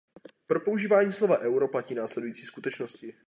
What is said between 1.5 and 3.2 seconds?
platí následující skutečnosti.